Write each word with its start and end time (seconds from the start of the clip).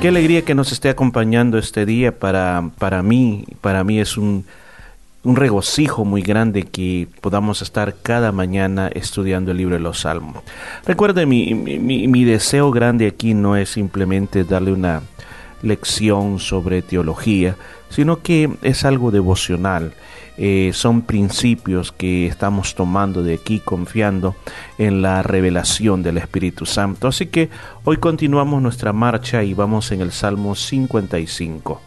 Qué 0.00 0.06
alegría 0.06 0.42
que 0.42 0.54
nos 0.54 0.70
esté 0.70 0.90
acompañando 0.90 1.58
este 1.58 1.84
día. 1.84 2.16
Para, 2.16 2.70
para 2.78 3.02
mí, 3.02 3.44
para 3.60 3.82
mí 3.82 3.98
es 3.98 4.16
un, 4.16 4.44
un 5.24 5.34
regocijo 5.34 6.04
muy 6.04 6.22
grande 6.22 6.62
que 6.62 7.08
podamos 7.20 7.62
estar 7.62 7.96
cada 8.00 8.30
mañana 8.30 8.86
estudiando 8.94 9.50
el 9.50 9.56
libro 9.56 9.74
de 9.74 9.80
los 9.80 10.02
Salmos. 10.02 10.44
Recuerde, 10.86 11.26
mi, 11.26 11.52
mi, 11.52 12.06
mi 12.06 12.24
deseo 12.24 12.70
grande 12.70 13.08
aquí 13.08 13.34
no 13.34 13.56
es 13.56 13.70
simplemente 13.70 14.44
darle 14.44 14.70
una 14.70 15.02
lección 15.62 16.38
sobre 16.38 16.82
teología, 16.82 17.56
sino 17.90 18.22
que 18.22 18.50
es 18.62 18.84
algo 18.84 19.10
devocional. 19.10 19.94
Eh, 20.40 20.70
son 20.72 21.02
principios 21.02 21.90
que 21.90 22.28
estamos 22.28 22.76
tomando 22.76 23.24
de 23.24 23.34
aquí 23.34 23.58
confiando 23.58 24.36
en 24.78 25.02
la 25.02 25.22
revelación 25.24 26.04
del 26.04 26.16
Espíritu 26.16 26.64
Santo. 26.64 27.08
Así 27.08 27.26
que 27.26 27.50
hoy 27.82 27.96
continuamos 27.96 28.62
nuestra 28.62 28.92
marcha 28.92 29.42
y 29.42 29.52
vamos 29.52 29.90
en 29.90 30.00
el 30.00 30.12
Salmo 30.12 30.54
55. 30.54 31.80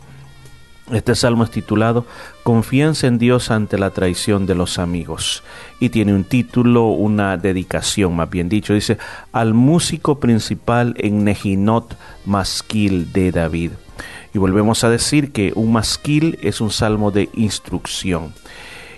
Este 0.92 1.16
salmo 1.16 1.46
es 1.46 1.52
titulado 1.52 2.06
Confianza 2.44 3.08
en 3.08 3.18
Dios 3.18 3.50
ante 3.50 3.78
la 3.78 3.92
traición 3.92 4.46
de 4.46 4.56
los 4.56 4.78
amigos 4.78 5.42
y 5.80 5.88
tiene 5.88 6.14
un 6.14 6.26
título, 6.26 6.88
una 6.88 7.38
dedicación 7.38 8.14
más 8.18 8.30
bien 8.30 8.50
dicho, 8.50 8.74
dice 8.74 8.98
al 9.32 9.54
músico 9.54 10.20
principal 10.20 10.94
en 10.98 11.24
Nejinot 11.24 11.96
Masquil 12.26 13.14
de 13.14 13.32
David. 13.32 13.72
Y 14.34 14.40
volvemos 14.40 14.84
a 14.84 14.90
decir 14.90 15.32
que 15.32 15.52
un 15.56 15.74
masquil 15.74 16.40
es 16.42 16.62
un 16.62 16.72
salmo 16.72 17.12
de 17.12 17.30
instrucción. 17.34 18.34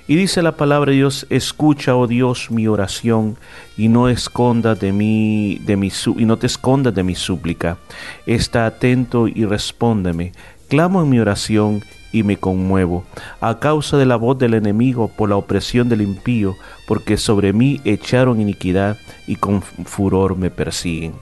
Y 0.05 0.15
dice 0.15 0.41
la 0.41 0.57
palabra 0.57 0.91
de 0.91 0.97
Dios, 0.97 1.25
escucha, 1.29 1.95
oh 1.95 2.07
Dios, 2.07 2.51
mi 2.51 2.67
oración 2.67 3.37
y 3.77 3.87
no 3.87 4.09
esconda 4.09 4.75
de 4.75 4.91
mí 4.91 5.59
de 5.65 5.77
mi 5.77 5.91
y 6.17 6.25
no 6.25 6.37
te 6.37 6.47
escondas 6.47 6.93
de 6.93 7.03
mi 7.03 7.15
súplica. 7.15 7.77
Está 8.25 8.65
atento 8.65 9.29
y 9.29 9.45
respóndeme. 9.45 10.33
Clamo 10.67 11.01
en 11.01 11.09
mi 11.09 11.19
oración 11.19 11.81
y 12.11 12.23
me 12.23 12.37
conmuevo, 12.37 13.03
a 13.41 13.59
causa 13.59 13.97
de 13.97 14.05
la 14.05 14.17
voz 14.17 14.37
del 14.37 14.53
enemigo, 14.53 15.07
por 15.07 15.29
la 15.29 15.35
opresión 15.35 15.89
del 15.89 16.01
impío, 16.01 16.55
porque 16.87 17.17
sobre 17.17 17.53
mí 17.53 17.81
echaron 17.85 18.39
iniquidad 18.39 18.97
y 19.25 19.37
con 19.37 19.61
furor 19.61 20.37
me 20.37 20.51
persiguen. 20.51 21.13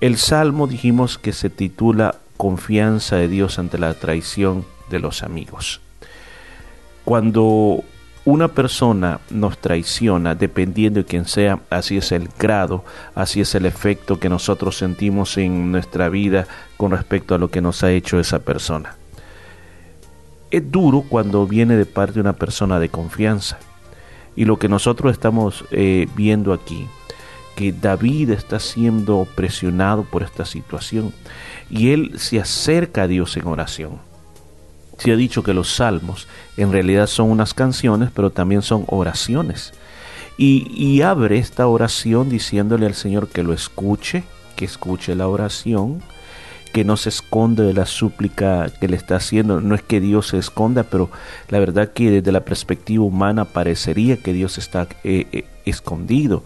El 0.00 0.16
salmo 0.16 0.66
dijimos 0.66 1.18
que 1.18 1.32
se 1.32 1.50
titula 1.50 2.19
Confianza 2.40 3.16
de 3.16 3.28
Dios 3.28 3.58
ante 3.58 3.76
la 3.76 3.92
traición 3.92 4.64
de 4.88 4.98
los 4.98 5.22
amigos. 5.22 5.82
Cuando 7.04 7.84
una 8.24 8.48
persona 8.48 9.20
nos 9.28 9.58
traiciona, 9.58 10.34
dependiendo 10.34 11.00
de 11.00 11.04
quién 11.04 11.26
sea, 11.26 11.60
así 11.68 11.98
es 11.98 12.12
el 12.12 12.30
grado, 12.38 12.82
así 13.14 13.42
es 13.42 13.54
el 13.54 13.66
efecto 13.66 14.18
que 14.18 14.30
nosotros 14.30 14.78
sentimos 14.78 15.36
en 15.36 15.70
nuestra 15.70 16.08
vida 16.08 16.46
con 16.78 16.92
respecto 16.92 17.34
a 17.34 17.38
lo 17.38 17.50
que 17.50 17.60
nos 17.60 17.82
ha 17.82 17.92
hecho 17.92 18.18
esa 18.18 18.38
persona. 18.38 18.96
Es 20.50 20.70
duro 20.70 21.04
cuando 21.06 21.46
viene 21.46 21.76
de 21.76 21.84
parte 21.84 22.14
de 22.14 22.20
una 22.22 22.36
persona 22.36 22.80
de 22.80 22.88
confianza. 22.88 23.58
Y 24.34 24.46
lo 24.46 24.58
que 24.58 24.70
nosotros 24.70 25.12
estamos 25.12 25.66
eh, 25.72 26.08
viendo 26.16 26.54
aquí 26.54 26.88
que 27.60 27.72
David 27.72 28.30
está 28.30 28.58
siendo 28.58 29.28
presionado 29.34 30.04
por 30.04 30.22
esta 30.22 30.46
situación 30.46 31.12
y 31.68 31.90
él 31.90 32.12
se 32.16 32.40
acerca 32.40 33.02
a 33.02 33.06
Dios 33.06 33.36
en 33.36 33.46
oración. 33.46 33.98
Se 34.96 35.12
ha 35.12 35.16
dicho 35.16 35.42
que 35.42 35.52
los 35.52 35.76
salmos 35.76 36.26
en 36.56 36.72
realidad 36.72 37.06
son 37.06 37.30
unas 37.30 37.52
canciones, 37.52 38.08
pero 38.14 38.30
también 38.30 38.62
son 38.62 38.84
oraciones. 38.86 39.74
Y, 40.38 40.72
y 40.74 41.02
abre 41.02 41.36
esta 41.36 41.66
oración 41.66 42.30
diciéndole 42.30 42.86
al 42.86 42.94
Señor 42.94 43.28
que 43.28 43.42
lo 43.42 43.52
escuche, 43.52 44.24
que 44.56 44.64
escuche 44.64 45.14
la 45.14 45.28
oración, 45.28 46.02
que 46.72 46.84
no 46.84 46.96
se 46.96 47.08
esconde 47.08 47.64
de 47.64 47.74
la 47.74 47.86
súplica 47.86 48.70
que 48.80 48.88
le 48.88 48.96
está 48.96 49.16
haciendo. 49.16 49.60
No 49.60 49.74
es 49.74 49.82
que 49.82 50.00
Dios 50.00 50.28
se 50.28 50.38
esconda, 50.38 50.84
pero 50.84 51.10
la 51.48 51.58
verdad 51.58 51.92
que 51.92 52.10
desde 52.10 52.32
la 52.32 52.44
perspectiva 52.44 53.04
humana 53.04 53.44
parecería 53.44 54.16
que 54.16 54.32
Dios 54.32 54.58
está 54.58 54.86
eh, 55.02 55.26
eh, 55.32 55.44
escondido. 55.64 56.44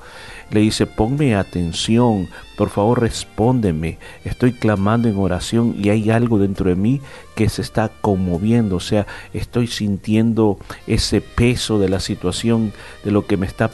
Le 0.51 0.61
dice, 0.61 0.87
ponme 0.87 1.35
atención, 1.35 2.29
por 2.57 2.71
favor 2.71 3.01
respóndeme. 3.01 3.99
Estoy 4.25 4.53
clamando 4.53 5.09
en 5.09 5.19
oración 5.19 5.75
y 5.79 5.89
hay 5.89 6.11
algo 6.11 6.39
dentro 6.39 6.69
de 6.69 6.77
mí 6.77 7.01
que 7.35 7.49
se 7.49 7.63
está 7.63 7.91
conmoviendo. 8.01 8.77
O 8.77 8.81
sea, 8.81 9.07
estoy 9.33 9.67
sintiendo 9.67 10.59
ese 10.87 11.21
peso 11.21 11.79
de 11.79 11.89
la 11.89 12.01
situación, 12.01 12.73
de 13.05 13.11
lo 13.11 13.27
que 13.27 13.37
me 13.37 13.47
está 13.47 13.71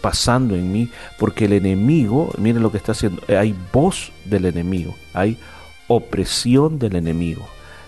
pasando 0.00 0.54
en 0.54 0.72
mí, 0.72 0.90
porque 1.18 1.46
el 1.46 1.54
enemigo, 1.54 2.30
mire 2.38 2.60
lo 2.60 2.70
que 2.70 2.78
está 2.78 2.92
haciendo, 2.92 3.22
hay 3.28 3.54
voz 3.72 4.12
del 4.24 4.44
enemigo, 4.46 4.94
hay 5.14 5.38
opresión 5.88 6.78
del 6.78 6.96
enemigo. 6.96 7.46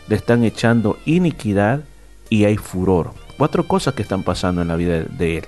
Le 0.09 0.17
están 0.17 0.45
echando 0.45 0.99
iniquidad 1.07 1.81
y 2.29 2.45
hay 2.45 2.57
furor. 2.57 3.13
Cuatro 3.39 3.67
cosas 3.67 3.95
que 3.95 4.03
están 4.03 4.23
pasando 4.23 4.63
en 4.63 4.69
la 4.69 4.77
vida 4.77 5.03
de 5.03 5.39
él. 5.39 5.45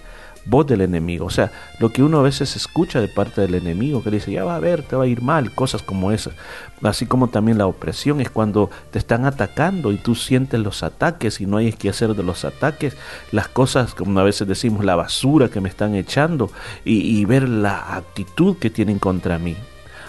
Voz 0.49 0.65
del 0.69 0.81
enemigo, 0.81 1.27
o 1.27 1.31
sea, 1.31 1.51
lo 1.81 1.91
que 1.91 2.05
uno 2.05 2.21
a 2.21 2.23
veces 2.23 2.55
escucha 2.55 3.01
de 3.01 3.09
parte 3.09 3.41
del 3.41 3.57
enemigo, 3.57 4.01
que 4.01 4.13
le 4.13 4.19
dice, 4.19 4.31
ya 4.31 4.45
va 4.45 4.55
a 4.55 4.61
ver, 4.61 4.83
te 4.83 4.95
va 4.95 5.03
a 5.03 5.09
ir 5.09 5.21
mal, 5.21 5.53
cosas 5.53 5.83
como 5.83 6.13
esas. 6.13 6.35
Así 6.83 7.05
como 7.05 7.31
también 7.31 7.59
la 7.59 7.67
opresión 7.67 8.21
es 8.21 8.31
cuando 8.31 8.71
te 8.93 9.01
están 9.01 9.25
atacando 9.25 9.91
y 9.91 9.97
tú 9.97 10.15
sientes 10.15 10.61
los 10.61 10.85
ataques 10.85 11.41
y 11.41 11.47
no 11.47 11.57
hay 11.57 11.73
que 11.73 11.89
hacer 11.89 12.15
de 12.15 12.23
los 12.23 12.45
ataques, 12.45 12.97
las 13.33 13.49
cosas, 13.49 13.93
como 13.93 14.21
a 14.21 14.23
veces 14.23 14.47
decimos, 14.47 14.85
la 14.85 14.95
basura 14.95 15.49
que 15.49 15.61
me 15.61 15.69
están 15.69 15.97
echando 15.97 16.53
y, 16.85 17.19
y 17.19 17.25
ver 17.25 17.49
la 17.49 17.97
actitud 17.97 18.57
que 18.57 18.71
tienen 18.71 19.01
contra 19.01 19.41
mí. 19.41 19.57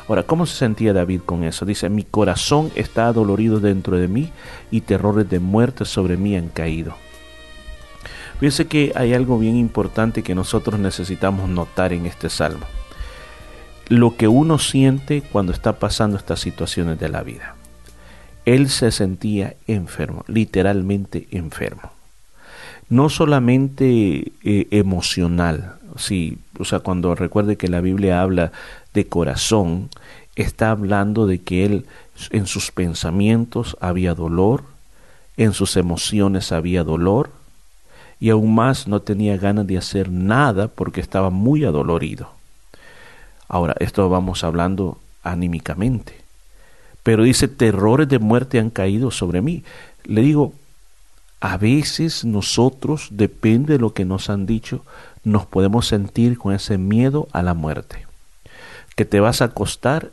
Ahora, 0.08 0.24
¿cómo 0.24 0.46
se 0.46 0.56
sentía 0.56 0.94
David 0.94 1.22
con 1.26 1.44
eso? 1.44 1.66
Dice, 1.66 1.90
mi 1.90 2.04
corazón 2.04 2.72
está 2.76 3.08
adolorido 3.08 3.60
dentro 3.60 3.98
de 3.98 4.08
mí 4.08 4.32
y 4.72 4.82
terrores 4.82 5.30
de 5.30 5.40
muerte 5.40 5.84
sobre 5.84 6.16
mí 6.16 6.36
han 6.38 6.48
caído. 6.48 6.96
Fíjense 8.40 8.68
que 8.68 8.94
hay 8.96 9.14
algo 9.14 9.38
bien 9.40 9.58
importante 9.58 10.24
que 10.24 10.36
nosotros 10.36 10.80
necesitamos 10.80 11.50
notar 11.50 11.92
en 11.92 12.06
este 12.06 12.30
salmo. 12.30 12.66
Lo 13.90 14.16
que 14.16 14.28
uno 14.28 14.60
siente 14.60 15.22
cuando 15.22 15.52
está 15.52 15.80
pasando 15.80 16.18
estas 16.18 16.40
situaciones 16.40 17.00
de 17.00 17.10
la 17.10 17.24
vida. 17.24 17.56
Él 18.46 18.70
se 18.70 18.92
sentía 18.92 19.56
enfermo, 19.66 20.24
literalmente 20.28 21.28
enfermo. 21.32 21.92
No 22.90 23.10
solamente 23.10 24.32
eh, 24.44 24.68
emocional, 24.72 25.76
sí, 25.98 26.38
o 26.58 26.64
sea, 26.64 26.80
cuando 26.80 27.16
recuerde 27.16 27.58
que 27.58 27.68
la 27.68 27.82
Biblia 27.82 28.22
habla 28.22 28.52
de 28.98 29.08
corazón, 29.08 29.90
está 30.36 30.72
hablando 30.72 31.28
de 31.28 31.40
que 31.40 31.66
él 31.66 31.86
en 32.32 32.48
sus 32.48 32.72
pensamientos 32.72 33.78
había 33.80 34.16
dolor, 34.16 34.64
en 35.38 35.54
sus 35.54 35.78
emociones 35.78 36.52
había 36.52 36.84
dolor, 36.84 37.30
y 38.20 38.32
aún 38.32 38.56
más 38.56 38.88
no 38.88 39.00
tenía 39.04 39.38
ganas 39.38 39.68
de 39.68 39.78
hacer 39.78 40.10
nada 40.10 40.68
porque 40.68 41.00
estaba 41.00 41.30
muy 41.30 41.64
adolorido. 41.64 42.32
Ahora, 43.48 43.76
esto 43.80 44.10
vamos 44.10 44.44
hablando 44.44 44.98
anímicamente. 45.22 46.16
Pero 47.04 47.22
dice, 47.22 47.48
terrores 47.48 48.10
de 48.10 48.18
muerte 48.18 48.60
han 48.60 48.72
caído 48.72 49.12
sobre 49.12 49.44
mí. 49.44 49.64
Le 50.06 50.22
digo, 50.22 50.54
a 51.40 51.58
veces 51.58 52.26
nosotros, 52.26 53.10
depende 53.12 53.74
de 53.74 53.80
lo 53.80 53.94
que 53.94 54.06
nos 54.06 54.32
han 54.32 54.48
dicho, 54.48 54.84
nos 55.24 55.46
podemos 55.46 55.86
sentir 55.86 56.40
con 56.40 56.56
ese 56.56 56.80
miedo 56.80 57.28
a 57.32 57.44
la 57.44 57.54
muerte 57.54 58.07
que 58.98 59.06
te 59.06 59.20
vas 59.20 59.42
a 59.42 59.46
acostar 59.46 60.12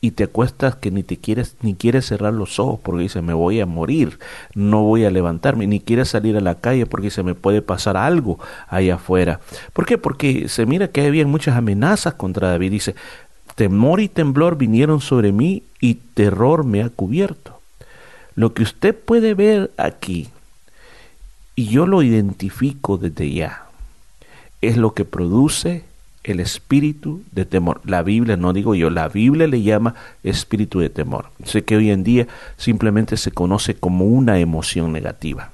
y 0.00 0.10
te 0.10 0.24
acuestas 0.24 0.74
que 0.74 0.90
ni 0.90 1.04
te 1.04 1.16
quieres 1.16 1.54
ni 1.62 1.74
quieres 1.74 2.06
cerrar 2.06 2.34
los 2.34 2.58
ojos 2.58 2.80
porque 2.82 3.04
dice 3.04 3.22
me 3.22 3.32
voy 3.32 3.60
a 3.60 3.66
morir, 3.66 4.18
no 4.52 4.82
voy 4.82 5.04
a 5.04 5.10
levantarme, 5.10 5.68
ni 5.68 5.78
quieres 5.78 6.08
salir 6.08 6.36
a 6.36 6.40
la 6.40 6.56
calle 6.56 6.86
porque 6.86 7.10
se 7.10 7.22
me 7.22 7.36
puede 7.36 7.62
pasar 7.62 7.96
algo 7.96 8.40
ahí 8.68 8.90
afuera. 8.90 9.40
¿Por 9.72 9.86
qué? 9.86 9.96
Porque 9.96 10.48
se 10.48 10.66
mira 10.66 10.88
que 10.88 11.06
había 11.06 11.24
muchas 11.24 11.56
amenazas 11.56 12.14
contra 12.14 12.50
David. 12.50 12.72
Dice, 12.72 12.96
temor 13.54 14.00
y 14.00 14.08
temblor 14.08 14.58
vinieron 14.58 15.00
sobre 15.00 15.30
mí 15.30 15.62
y 15.80 15.94
terror 15.94 16.64
me 16.64 16.82
ha 16.82 16.88
cubierto. 16.88 17.60
Lo 18.34 18.54
que 18.54 18.64
usted 18.64 18.94
puede 18.94 19.34
ver 19.34 19.70
aquí, 19.76 20.28
y 21.54 21.68
yo 21.68 21.86
lo 21.86 22.02
identifico 22.02 22.98
desde 22.98 23.32
ya, 23.32 23.66
es 24.60 24.76
lo 24.76 24.94
que 24.94 25.04
produce 25.04 25.84
el 26.26 26.40
espíritu 26.40 27.22
de 27.30 27.44
temor. 27.44 27.80
La 27.84 28.02
Biblia, 28.02 28.36
no 28.36 28.52
digo 28.52 28.74
yo, 28.74 28.90
la 28.90 29.08
Biblia 29.08 29.46
le 29.46 29.62
llama 29.62 29.94
espíritu 30.24 30.80
de 30.80 30.90
temor. 30.90 31.30
Sé 31.44 31.64
que 31.64 31.76
hoy 31.76 31.90
en 31.90 32.02
día 32.02 32.26
simplemente 32.56 33.16
se 33.16 33.30
conoce 33.30 33.74
como 33.76 34.06
una 34.06 34.40
emoción 34.40 34.92
negativa. 34.92 35.52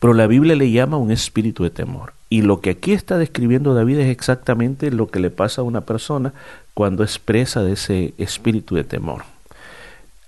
Pero 0.00 0.14
la 0.14 0.26
Biblia 0.26 0.56
le 0.56 0.70
llama 0.70 0.96
un 0.96 1.10
espíritu 1.10 1.64
de 1.64 1.70
temor. 1.70 2.14
Y 2.30 2.42
lo 2.42 2.60
que 2.60 2.70
aquí 2.70 2.92
está 2.92 3.18
describiendo 3.18 3.74
David 3.74 3.98
es 3.98 4.08
exactamente 4.08 4.90
lo 4.90 5.08
que 5.08 5.20
le 5.20 5.30
pasa 5.30 5.60
a 5.60 5.64
una 5.64 5.82
persona 5.82 6.32
cuando 6.72 7.04
expresa 7.04 7.62
de 7.62 7.74
ese 7.74 8.14
espíritu 8.16 8.74
de 8.74 8.84
temor. 8.84 9.24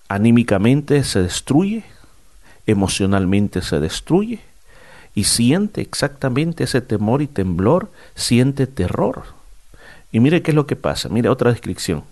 Anímicamente 0.09 1.03
se 1.03 1.23
destruye, 1.23 1.83
emocionalmente 2.67 3.63
se 3.63 3.81
destruye, 3.81 4.41
y 5.19 5.25
siente 5.25 5.81
exactamente 5.81 6.63
ese 6.63 6.81
temor 6.81 7.23
y 7.23 7.27
temblor, 7.27 7.91
siente 8.15 8.69
terror. 8.69 9.25
Y 10.13 10.21
mire 10.21 10.43
qué 10.43 10.53
es 10.53 10.55
lo 10.55 10.69
que 10.69 10.77
pasa, 10.77 11.09
mire 11.09 11.29
otra 11.29 11.51
descripción. 11.51 12.05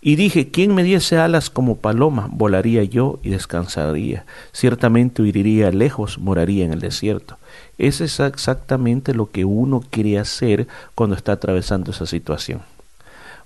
Y 0.00 0.16
dije, 0.16 0.50
¿quién 0.50 0.74
me 0.74 0.84
diese 0.84 1.18
alas 1.18 1.50
como 1.50 1.76
paloma? 1.76 2.30
Volaría 2.30 2.82
yo 2.82 3.20
y 3.22 3.28
descansaría. 3.28 4.24
Ciertamente 4.52 5.20
huiría 5.20 5.70
lejos, 5.70 6.16
moraría 6.16 6.64
en 6.64 6.72
el 6.72 6.80
desierto. 6.80 7.36
Ese 7.76 8.06
es 8.06 8.18
exactamente 8.18 9.12
lo 9.12 9.30
que 9.30 9.44
uno 9.44 9.84
quiere 9.90 10.18
hacer 10.18 10.66
cuando 10.94 11.16
está 11.16 11.32
atravesando 11.32 11.90
esa 11.90 12.06
situación. 12.06 12.62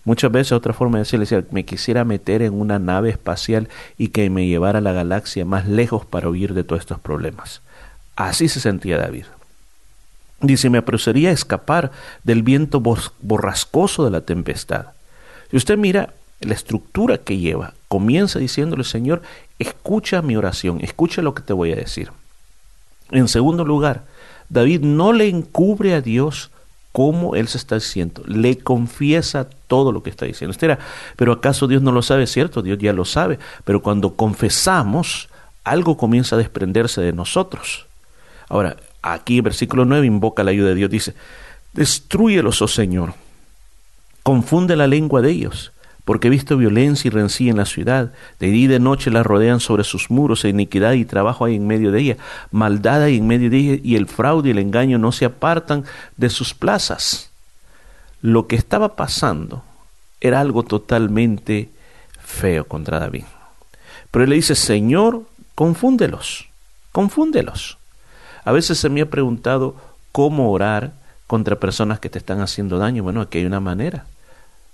Muchas 0.05 0.31
veces 0.31 0.53
otra 0.53 0.73
forma 0.73 0.99
de 0.99 1.03
decirle, 1.03 1.25
decía, 1.25 1.45
me 1.51 1.65
quisiera 1.65 2.05
meter 2.05 2.43
en 2.43 2.55
una 2.55 2.79
nave 2.79 3.11
espacial 3.11 3.69
y 3.97 4.11
que 4.11 4.31
me 4.31 4.47
llevara 4.47 4.79
a 4.79 4.83
la 4.83 4.93
galaxia 4.93 5.45
más 5.45 5.67
lejos 5.67 6.07
para 6.07 6.29
huir 6.29 6.55
de 6.55 6.63
todos 6.63 6.83
estos 6.83 7.01
problemas. 7.01 7.61
Así 8.19 8.49
se 8.49 8.59
sentía 8.59 8.99
David. 8.99 9.27
Dice, 10.41 10.71
me 10.71 10.79
apresuraría 10.79 11.29
a 11.29 11.33
escapar 11.33 11.93
del 12.25 12.43
viento 12.43 12.81
borrascoso 12.81 14.05
de 14.05 14.11
la 14.11 14.23
tempestad. 14.23 14.87
Si 15.53 15.57
usted 15.57 15.79
mira 15.79 16.13
la 16.41 16.55
estructura 16.55 17.19
que 17.19 17.39
lleva, 17.39 17.75
comienza 17.87 18.41
diciéndole, 18.41 18.83
Señor, 18.83 19.23
escucha 19.61 20.21
mi 20.21 20.37
oración, 20.37 20.81
escucha 20.81 21.23
lo 21.23 21.33
que 21.33 21.43
te 21.43 21.53
voy 21.53 21.71
a 21.71 21.77
decir. 21.77 22.11
En 23.13 23.29
segundo 23.29 23.65
lugar, 23.65 24.03
David 24.49 24.81
no 24.81 25.13
le 25.13 25.29
encubre 25.29 25.95
a 25.95 26.01
Dios 26.01 26.51
cómo 26.91 27.37
él 27.37 27.47
se 27.47 27.59
está 27.59 27.77
diciendo, 27.77 28.25
le 28.27 28.59
confiesa 28.59 29.47
todo 29.69 29.93
lo 29.93 30.03
que 30.03 30.11
está 30.11 30.27
diciendo. 30.27 30.51
Usted 30.51 30.77
pero 31.15 31.35
¿acaso 31.35 31.69
Dios 31.69 31.83
no 31.83 31.93
lo 31.93 32.03
sabe? 32.03 32.27
Cierto, 32.27 32.63
Dios 32.63 32.79
ya 32.79 32.93
lo 32.93 33.05
sabe, 33.05 33.39
pero 33.65 33.81
cuando 33.81 34.17
confesamos, 34.17 35.29
algo 35.63 35.97
comienza 35.97 36.35
a 36.35 36.39
desprenderse 36.39 37.01
de 37.01 37.13
nosotros. 37.13 37.88
Ahora, 38.49 38.77
aquí 39.03 39.41
versículo 39.41 39.85
9 39.85 40.07
invoca 40.07 40.45
la 40.45 40.51
ayuda 40.51 40.71
de 40.71 40.75
Dios, 40.75 40.91
dice, 40.91 41.15
destruyelos, 41.73 42.63
oh 42.63 42.69
Señor, 42.69 43.15
confunde 44.23 44.77
la 44.77 44.87
lengua 44.87 45.21
de 45.21 45.31
ellos, 45.31 45.73
porque 46.05 46.29
he 46.29 46.31
visto 46.31 46.57
violencia 46.57 47.09
y 47.09 47.11
rencilla 47.11 47.51
en 47.51 47.59
la 47.59 47.67
ciudad, 47.67 48.13
de 48.41 48.47
día 48.47 48.65
y 48.65 48.67
de 48.67 48.81
noche 48.81 49.11
la 49.11 49.23
rodean 49.23 49.61
sobre 49.61 49.85
sus 49.85 50.11
muros, 50.11 50.45
e 50.45 50.49
iniquidad 50.49 50.93
y 50.95 51.05
trabajo 51.05 51.45
hay 51.45 51.57
en 51.57 51.67
medio 51.67 51.93
de 51.93 52.01
ella, 52.01 52.17
maldad 52.51 53.03
hay 53.03 53.19
en 53.19 53.27
medio 53.27 53.51
de 53.51 53.57
ella, 53.59 53.81
y 53.83 53.97
el 53.97 54.07
fraude 54.07 54.49
y 54.49 54.53
el 54.53 54.59
engaño 54.59 54.99
no 54.99 55.13
se 55.13 55.27
apartan 55.27 55.85
de 56.17 56.31
sus 56.31 56.55
plazas. 56.55 57.31
Lo 58.23 58.47
que 58.47 58.57
estaba 58.57 58.97
pasando 58.97 59.63
era 60.21 60.41
algo 60.41 60.63
totalmente 60.63 61.71
feo 62.25 62.65
contra 62.67 62.99
David. 62.99 63.25
Pero 64.11 64.25
él 64.25 64.31
le 64.31 64.37
dice, 64.37 64.55
Señor, 64.55 65.23
confúndelos, 65.55 66.49
confúndelos. 66.93 67.78
A 68.49 68.53
veces 68.53 68.79
se 68.79 68.89
me 68.89 69.03
ha 69.03 69.11
preguntado 69.11 69.75
cómo 70.11 70.51
orar 70.51 70.95
contra 71.27 71.61
personas 71.61 72.01
que 72.01 72.09
te 72.09 72.19
están 72.19 72.41
haciendo 72.41 72.79
daño. 72.79 73.03
Bueno, 73.03 73.21
aquí 73.21 73.37
hay 73.37 73.45
una 73.45 73.61
manera. 73.61 74.07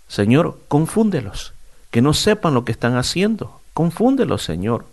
Señor, 0.06 0.60
confúndelos, 0.68 1.54
que 1.90 2.00
no 2.00 2.14
sepan 2.14 2.54
lo 2.54 2.64
que 2.64 2.70
están 2.70 2.96
haciendo. 2.96 3.60
Confúndelos, 3.72 4.44
Señor. 4.44 4.84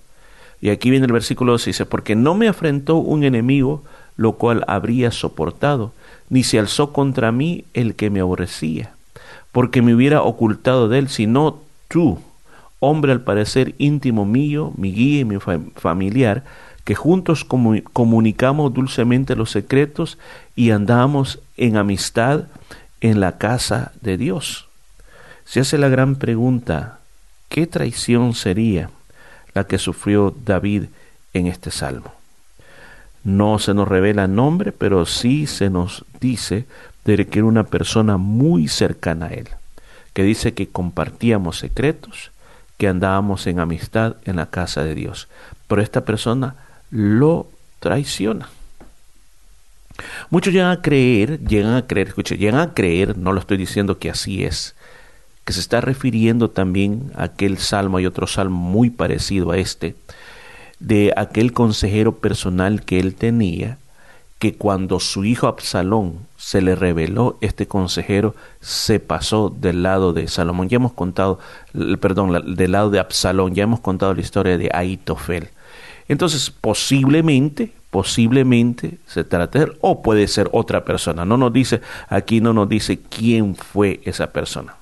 Y 0.62 0.72
aquí 0.72 0.90
viene 0.90 1.06
el 1.06 1.12
versículo 1.12 1.52
2, 1.52 1.66
dice, 1.66 1.86
porque 1.86 2.16
no 2.16 2.34
me 2.34 2.48
afrentó 2.48 2.96
un 2.96 3.24
enemigo, 3.24 3.84
lo 4.18 4.32
cual 4.32 4.64
habría 4.66 5.12
soportado, 5.12 5.94
ni 6.30 6.44
se 6.44 6.58
alzó 6.58 6.92
contra 6.92 7.32
mí 7.32 7.66
el 7.76 7.94
que 7.94 8.10
me 8.10 8.22
aborrecía, 8.22 8.96
porque 9.52 9.84
me 9.84 9.94
hubiera 9.94 10.24
ocultado 10.24 10.90
de 10.90 10.98
él, 10.98 11.08
sino 11.08 11.60
tú, 11.88 12.18
hombre 12.80 13.12
al 13.12 13.22
parecer 13.22 13.76
íntimo 13.78 14.26
mío, 14.26 14.74
mi 14.76 14.92
guía 14.92 15.20
y 15.20 15.26
mi 15.26 15.38
familiar, 15.76 16.44
que 16.92 16.96
juntos 16.96 17.46
comunicamos 17.46 18.74
dulcemente 18.74 19.38
los 19.38 19.50
secretos 19.50 20.18
y 20.58 20.72
andamos 20.72 21.40
en 21.56 21.78
amistad 21.78 22.48
en 23.00 23.22
la 23.22 23.38
casa 23.38 23.94
de 24.02 24.18
Dios. 24.18 24.68
Se 25.46 25.62
hace 25.62 25.78
la 25.78 25.88
gran 25.88 26.18
pregunta, 26.18 27.00
¿qué 27.48 27.66
traición 27.66 28.34
sería 28.34 28.90
la 29.54 29.64
que 29.64 29.78
sufrió 29.78 30.36
David 30.46 30.88
en 31.34 31.48
este 31.48 31.72
salmo? 31.72 32.12
No 33.24 33.58
se 33.58 33.74
nos 33.74 33.88
revela 33.88 34.28
nombre, 34.28 34.74
pero 34.74 35.06
sí 35.06 35.48
se 35.48 35.70
nos 35.70 36.04
dice 36.20 36.66
de 37.06 37.26
que 37.26 37.40
era 37.40 37.48
una 37.48 37.64
persona 37.64 38.18
muy 38.18 38.68
cercana 38.68 39.28
a 39.28 39.34
él, 39.34 39.48
que 40.12 40.24
dice 40.24 40.54
que 40.54 40.68
compartíamos 40.68 41.58
secretos, 41.58 42.32
que 42.78 42.90
andábamos 42.90 43.48
en 43.48 43.62
amistad 43.62 44.18
en 44.26 44.36
la 44.36 44.48
casa 44.48 44.84
de 44.84 44.94
Dios. 44.94 45.30
Pero 45.70 45.82
esta 45.82 46.04
persona 46.04 46.56
lo 46.92 47.48
traiciona. 47.80 48.50
Muchos 50.30 50.54
llegan 50.54 50.72
a 50.72 50.82
creer, 50.82 51.40
llegan 51.40 51.76
a 51.76 51.88
creer, 51.88 52.10
escuche, 52.10 52.38
llegan 52.38 52.60
a 52.60 52.74
creer, 52.74 53.18
no 53.18 53.34
lo 53.34 53.40
estoy 53.40 53.58
diciendo 53.58 53.98
que 53.98 54.10
así 54.10 54.44
es, 54.44 54.76
que 55.46 55.54
se 55.54 55.60
está 55.60 55.82
refiriendo 55.82 56.50
también 56.50 57.12
a 57.16 57.24
aquel 57.24 57.58
salmo, 57.58 57.98
hay 57.98 58.06
otro 58.06 58.28
salmo 58.28 58.58
muy 58.58 58.90
parecido 58.90 59.52
a 59.52 59.58
este, 59.58 59.96
de 60.80 61.14
aquel 61.16 61.54
consejero 61.54 62.18
personal 62.18 62.84
que 62.84 63.00
él 63.00 63.16
tenía, 63.16 63.78
que 64.40 64.56
cuando 64.56 65.00
su 65.00 65.24
hijo 65.24 65.46
Absalón 65.46 66.16
se 66.36 66.62
le 66.62 66.74
reveló, 66.76 67.38
este 67.42 67.68
consejero 67.68 68.34
se 68.60 69.00
pasó 69.00 69.56
del 69.56 69.84
lado 69.84 70.14
de 70.14 70.28
Salomón. 70.28 70.68
Ya 70.68 70.78
hemos 70.78 70.94
contado, 70.94 71.38
perdón, 72.00 72.56
del 72.56 72.72
lado 72.72 72.90
de 72.90 72.98
Absalón, 72.98 73.54
ya 73.54 73.64
hemos 73.64 73.82
contado 73.82 74.16
la 74.16 74.22
historia 74.22 74.58
de 74.58 74.72
Aitofel. 74.74 75.50
Entonces, 76.12 76.52
posiblemente, 76.52 77.72
posiblemente 77.90 78.98
se 79.08 79.24
trata 79.24 79.60
de 79.60 79.66
él, 79.66 79.74
o 79.80 80.02
puede 80.02 80.28
ser 80.28 80.50
otra 80.52 80.84
persona. 80.84 81.24
No 81.24 81.38
nos 81.38 81.54
dice, 81.54 81.80
aquí 82.10 82.42
no 82.42 82.52
nos 82.52 82.68
dice 82.68 83.00
quién 83.00 83.56
fue 83.56 84.02
esa 84.04 84.34
persona. 84.34 84.76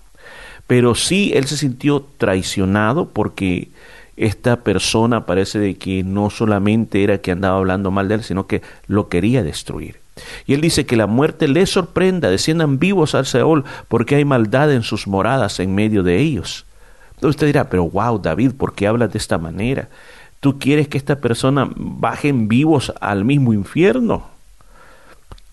Pero 0.65 0.95
sí 0.95 1.31
él 1.35 1.45
se 1.45 1.55
sintió 1.57 2.03
traicionado 2.17 3.09
porque 3.09 3.69
esta 4.17 4.61
persona 4.61 5.27
parece 5.27 5.59
de 5.59 5.75
que 5.75 6.03
no 6.03 6.31
solamente 6.31 7.03
era 7.03 7.19
que 7.19 7.31
andaba 7.31 7.59
hablando 7.59 7.91
mal 7.91 8.07
de 8.07 8.15
él, 8.15 8.23
sino 8.23 8.47
que 8.47 8.63
lo 8.87 9.07
quería 9.07 9.43
destruir. 9.43 9.99
Y 10.47 10.55
él 10.55 10.61
dice 10.61 10.87
que 10.87 10.95
la 10.95 11.05
muerte 11.05 11.47
le 11.47 11.67
sorprenda, 11.67 12.31
desciendan 12.31 12.79
vivos 12.79 13.13
al 13.13 13.27
Seol, 13.27 13.65
porque 13.87 14.15
hay 14.15 14.25
maldad 14.25 14.73
en 14.73 14.81
sus 14.81 15.05
moradas 15.05 15.59
en 15.59 15.75
medio 15.75 16.01
de 16.01 16.17
ellos. 16.17 16.65
Entonces 17.09 17.35
usted 17.35 17.47
dirá, 17.47 17.69
pero 17.69 17.87
wow, 17.87 18.17
David, 18.17 18.53
¿por 18.53 18.73
qué 18.73 18.87
hablas 18.87 19.11
de 19.11 19.19
esta 19.19 19.37
manera? 19.37 19.89
¿Tú 20.39 20.57
quieres 20.57 20.87
que 20.87 20.97
esta 20.97 21.19
persona 21.19 21.69
bajen 21.75 22.47
vivos 22.47 22.93
al 23.01 23.25
mismo 23.25 23.53
infierno? 23.53 24.27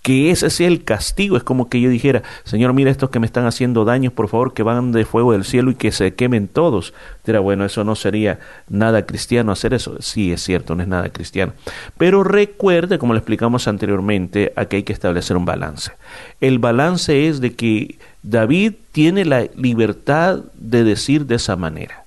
Que 0.03 0.31
ese 0.31 0.49
sea 0.49 0.69
el 0.69 0.85
castigo. 0.85 1.37
Es 1.37 1.43
como 1.43 1.69
que 1.69 1.81
yo 1.81 1.91
dijera, 1.91 2.23
Señor, 2.45 2.73
mira 2.73 2.93
estos 2.93 3.11
que 3.11 3.19
me 3.19 3.27
están 3.27 3.47
haciendo 3.47 3.85
daños, 3.85 4.13
por 4.13 4.29
favor, 4.29 4.55
que 4.55 4.63
van 4.63 4.93
de 4.93 5.05
fuego 5.05 5.33
del 5.33 5.45
cielo 5.45 5.73
y 5.73 5.75
que 5.75 5.91
se 5.91 6.15
quemen 6.15 6.47
todos. 6.47 6.95
Dirá, 7.25 7.41
bueno, 7.41 7.65
eso 7.65 7.83
no 7.83 7.97
sería 7.97 8.39
nada 8.69 9.07
cristiano 9.07 9.51
hacer 9.51 9.75
eso. 9.75 10.01
Sí, 10.01 10.31
es 10.31 10.45
cierto, 10.45 10.77
no 10.77 10.83
es 10.83 10.89
nada 10.89 11.09
cristiano. 11.09 11.53
Pero 11.99 12.23
recuerde, 12.23 13.01
como 13.01 13.13
le 13.13 13.19
explicamos 13.19 13.67
anteriormente, 13.67 14.53
aquí 14.55 14.77
hay 14.77 14.83
que 14.85 14.93
establecer 14.93 15.37
un 15.37 15.47
balance. 15.47 15.91
El 16.41 16.61
balance 16.61 17.27
es 17.27 17.41
de 17.41 17.55
que 17.57 17.99
David 18.23 18.75
tiene 18.93 19.25
la 19.25 19.49
libertad 19.57 20.45
de 20.55 20.85
decir 20.85 21.27
de 21.27 21.35
esa 21.35 21.57
manera 21.57 22.06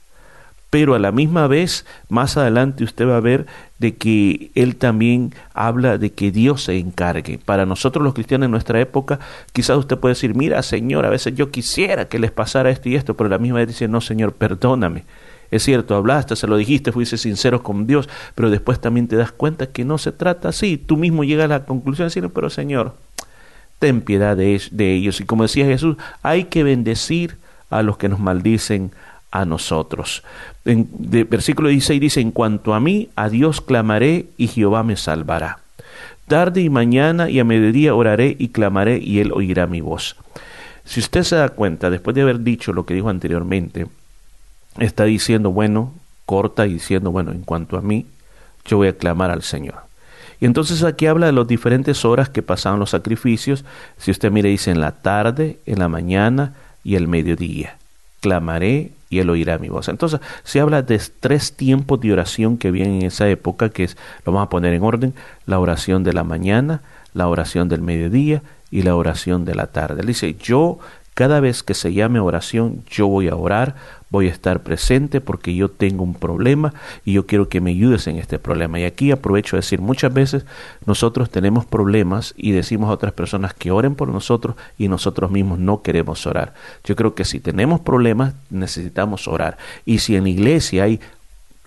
pero 0.70 0.94
a 0.94 1.00
la 1.00 1.12
misma 1.12 1.48
vez, 1.48 1.86
más 2.10 2.38
adelante 2.38 2.84
usted 2.84 3.08
va 3.08 3.18
a 3.18 3.22
ver 3.22 3.48
de 3.80 3.96
que 3.96 4.52
él 4.56 4.76
también 4.76 5.34
habla 5.54 5.98
de 5.98 6.12
que 6.12 6.32
Dios 6.32 6.64
se 6.64 6.78
encargue. 6.78 7.40
Para 7.44 7.66
nosotros 7.66 8.04
los 8.04 8.14
cristianos 8.14 8.46
en 8.46 8.52
nuestra 8.52 8.80
época, 8.80 9.20
quizás 9.52 9.78
usted 9.78 9.98
puede 9.98 10.14
decir, 10.14 10.36
mira 10.36 10.62
Señor, 10.62 11.06
a 11.06 11.10
veces 11.10 11.34
yo 11.36 11.50
quisiera 11.50 12.06
que 12.06 12.20
les 12.20 12.32
pasara 12.32 12.70
esto 12.70 12.90
y 12.90 12.96
esto, 12.96 13.16
pero 13.16 13.28
a 13.28 13.32
la 13.32 13.38
misma 13.40 13.60
vez 13.60 13.70
dice, 13.70 13.88
no 13.88 14.02
Señor, 14.02 14.34
perdóname. 14.34 15.06
Es 15.52 15.64
cierto, 15.64 15.96
hablaste, 15.96 16.36
se 16.36 16.46
lo 16.46 16.58
dijiste, 16.58 16.92
fuiste 16.92 17.18
sincero 17.18 17.64
con 17.64 17.88
Dios, 17.88 18.08
pero 18.36 18.52
después 18.52 18.80
también 18.80 19.08
te 19.08 19.16
das 19.16 19.32
cuenta 19.32 19.68
que 19.68 19.84
no 19.84 19.98
se 19.98 20.12
trata 20.12 20.50
así. 20.50 20.78
Tú 20.78 20.96
mismo 20.96 21.24
llegas 21.24 21.46
a 21.46 21.48
la 21.48 21.66
conclusión 21.66 22.08
de 22.08 22.14
decir, 22.14 22.30
pero 22.30 22.52
Señor, 22.52 22.94
ten 23.80 24.02
piedad 24.02 24.38
de, 24.38 24.62
de 24.70 24.94
ellos. 24.94 25.20
Y 25.22 25.26
como 25.26 25.44
decía 25.44 25.66
Jesús, 25.66 25.98
hay 26.22 26.44
que 26.46 26.64
bendecir 26.64 27.38
a 27.72 27.82
los 27.82 27.98
que 27.98 28.10
nos 28.10 28.20
maldicen 28.20 28.92
a 29.32 29.46
nosotros. 29.46 30.24
En 30.66 30.90
versículo 31.30 31.70
16 31.70 32.02
dice, 32.02 32.22
en 32.22 32.32
cuanto 32.32 32.74
a 32.74 32.80
mí, 32.80 33.10
a 33.16 33.30
Dios 33.30 33.62
clamaré 33.62 34.28
y 34.38 34.48
Jehová 34.48 34.84
me 34.84 34.96
salvará. 34.96 35.60
Tarde 36.28 36.62
y 36.62 36.70
mañana 36.70 37.30
y 37.30 37.40
a 37.40 37.44
mediodía 37.44 37.96
oraré 37.96 38.36
y 38.38 38.50
clamaré 38.50 39.00
y 39.00 39.20
él 39.20 39.32
oirá 39.32 39.68
mi 39.68 39.82
voz. 39.82 40.16
Si 40.86 41.00
usted 41.00 41.24
se 41.24 41.36
da 41.36 41.50
cuenta, 41.50 41.90
después 41.90 42.16
de 42.16 42.22
haber 42.22 42.42
dicho 42.42 42.74
lo 42.74 42.86
que 42.86 42.94
dijo 42.94 43.10
anteriormente, 43.10 43.88
está 44.78 45.06
diciendo, 45.06 45.52
bueno, 45.52 45.94
corta 46.26 46.68
y 46.68 46.74
diciendo, 46.74 47.12
bueno, 47.12 47.32
en 47.32 47.42
cuanto 47.42 47.78
a 47.78 47.82
mí, 47.82 48.06
yo 48.66 48.78
voy 48.78 48.90
a 48.90 48.98
clamar 48.98 49.32
al 49.32 49.44
Señor. 49.44 49.90
Y 50.40 50.46
entonces 50.46 50.84
aquí 50.84 51.06
habla 51.06 51.26
de 51.26 51.32
las 51.32 51.48
diferentes 51.48 52.06
horas 52.06 52.30
que 52.30 52.42
pasaban 52.42 52.80
los 52.80 52.92
sacrificios. 52.92 53.66
Si 53.98 54.12
usted 54.12 54.32
mire, 54.32 54.50
dice 54.50 54.72
en 54.72 54.80
la 54.80 54.92
tarde, 54.94 55.60
en 55.66 55.80
la 55.80 55.90
mañana 55.90 56.54
y 56.84 56.96
el 56.96 57.08
mediodía. 57.08 57.78
Clamaré 58.22 58.92
y 59.10 59.20
él 59.20 59.30
oirá 59.30 59.58
mi 59.58 59.70
voz. 59.70 59.88
Entonces, 59.90 60.20
se 60.44 60.60
habla 60.60 60.82
de 60.82 61.02
tres 61.20 61.54
tiempos 61.54 62.00
de 62.00 62.14
oración 62.14 62.58
que 62.58 62.72
vienen 62.72 63.02
en 63.02 63.08
esa 63.08 63.28
época, 63.28 63.70
que 63.70 63.86
es, 63.86 63.98
lo 64.26 64.32
vamos 64.32 64.48
a 64.48 64.50
poner 64.50 64.74
en 64.74 64.84
orden, 64.84 65.14
la 65.46 65.60
oración 65.60 66.04
de 66.04 66.14
la 66.14 66.24
mañana, 66.24 66.82
la 67.14 67.28
oración 67.28 67.70
del 67.70 67.82
mediodía 67.82 68.44
y 68.72 68.84
la 68.84 68.96
oración 68.96 69.46
de 69.46 69.56
la 69.56 69.68
tarde. 69.68 70.02
Él 70.02 70.08
dice, 70.08 70.36
yo 70.36 70.80
cada 71.14 71.40
vez 71.40 71.64
que 71.64 71.74
se 71.74 71.92
llame 71.92 72.20
oración, 72.20 72.84
yo 72.90 73.08
voy 73.08 73.28
a 73.28 73.36
orar 73.36 73.76
voy 74.10 74.28
a 74.28 74.32
estar 74.32 74.64
presente 74.64 75.22
porque 75.22 75.56
yo 75.56 75.70
tengo 75.70 76.04
un 76.04 76.14
problema 76.14 76.74
y 77.06 77.14
yo 77.14 77.26
quiero 77.26 77.50
que 77.50 77.62
me 77.62 77.72
ayudes 77.72 78.08
en 78.08 78.18
este 78.18 78.40
problema. 78.40 78.80
Y 78.80 78.86
aquí 78.86 79.12
aprovecho 79.12 79.56
a 79.56 79.60
decir, 79.60 79.82
muchas 79.82 80.14
veces 80.14 80.46
nosotros 80.86 81.30
tenemos 81.30 81.66
problemas 81.66 82.34
y 82.38 82.52
decimos 82.52 82.90
a 82.90 82.94
otras 82.94 83.14
personas 83.14 83.54
que 83.54 83.72
oren 83.72 83.96
por 83.96 84.10
nosotros 84.10 84.56
y 84.78 84.88
nosotros 84.88 85.32
mismos 85.32 85.60
no 85.60 85.82
queremos 85.82 86.26
orar. 86.26 86.54
Yo 86.84 86.96
creo 86.96 87.16
que 87.16 87.26
si 87.26 87.40
tenemos 87.40 87.80
problemas 87.82 88.34
necesitamos 88.50 89.28
orar. 89.28 89.58
Y 89.86 90.00
si 90.00 90.16
en 90.16 90.24
la 90.24 90.30
iglesia 90.30 90.84
hay 90.84 91.00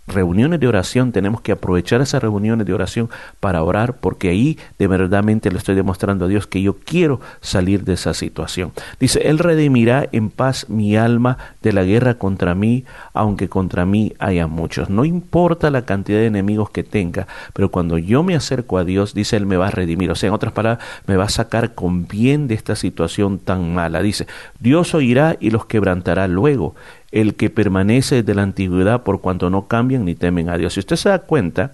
reuniones 0.06 0.60
de 0.60 0.66
oración, 0.66 1.12
tenemos 1.12 1.40
que 1.40 1.52
aprovechar 1.52 2.00
esas 2.00 2.22
reuniones 2.22 2.66
de 2.66 2.74
oración 2.74 3.08
para 3.40 3.62
orar, 3.62 3.98
porque 3.98 4.28
ahí 4.28 4.58
de 4.78 4.86
verdadmente 4.88 5.50
le 5.50 5.58
estoy 5.58 5.74
demostrando 5.74 6.24
a 6.24 6.28
Dios 6.28 6.46
que 6.46 6.60
yo 6.60 6.76
quiero 6.78 7.20
salir 7.40 7.84
de 7.84 7.94
esa 7.94 8.12
situación. 8.14 8.72
Dice, 8.98 9.28
Él 9.28 9.38
redimirá 9.38 10.08
en 10.12 10.30
paz 10.30 10.68
mi 10.68 10.96
alma 10.96 11.38
de 11.62 11.72
la 11.72 11.84
guerra 11.84 12.14
contra 12.14 12.54
mí, 12.54 12.84
aunque 13.12 13.48
contra 13.48 13.86
mí 13.86 14.12
haya 14.18 14.46
muchos. 14.46 14.90
No 14.90 15.04
importa 15.04 15.70
la 15.70 15.82
cantidad 15.82 16.18
de 16.18 16.26
enemigos 16.26 16.70
que 16.70 16.82
tenga, 16.82 17.26
pero 17.52 17.70
cuando 17.70 17.98
yo 17.98 18.22
me 18.22 18.34
acerco 18.34 18.78
a 18.78 18.84
Dios, 18.84 19.14
dice, 19.14 19.36
Él 19.36 19.46
me 19.46 19.56
va 19.56 19.68
a 19.68 19.70
redimir. 19.70 20.10
O 20.10 20.14
sea, 20.14 20.28
en 20.28 20.34
otras 20.34 20.52
palabras, 20.52 20.84
me 21.06 21.16
va 21.16 21.24
a 21.24 21.28
sacar 21.28 21.74
con 21.74 22.08
bien 22.08 22.48
de 22.48 22.54
esta 22.54 22.76
situación 22.76 23.38
tan 23.38 23.74
mala. 23.74 24.02
Dice, 24.02 24.26
Dios 24.58 24.94
oirá 24.94 25.36
y 25.40 25.50
los 25.50 25.66
quebrantará 25.66 26.26
luego 26.28 26.74
el 27.12 27.34
que 27.34 27.50
permanece 27.50 28.16
desde 28.16 28.34
la 28.34 28.42
antigüedad 28.42 29.02
por 29.02 29.20
cuanto 29.20 29.50
no 29.50 29.68
cambian 29.68 30.04
ni 30.04 30.14
temen 30.14 30.48
a 30.48 30.56
Dios. 30.56 30.74
Si 30.74 30.80
usted 30.80 30.96
se 30.96 31.10
da 31.10 31.20
cuenta, 31.20 31.72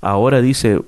ahora 0.00 0.40
dice, 0.40 0.80